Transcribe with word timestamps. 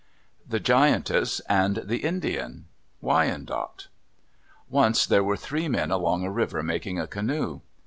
THE 0.49 0.59
GIANTESS 0.59 1.41
AND 1.41 1.83
THE 1.85 1.97
INDIAN 2.03 2.65
Wyandot 3.01 3.87
Once 4.67 5.05
there 5.05 5.23
were 5.23 5.37
three 5.37 5.67
men 5.67 5.91
along 5.91 6.23
a 6.23 6.31
river 6.31 6.63
making 6.63 6.97
a 6.99 7.05
canoe. 7.05 7.61